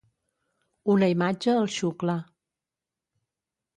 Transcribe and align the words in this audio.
Una 0.93 1.09
imatge 1.15 1.55
el 1.61 1.69
xucla. 1.75 2.17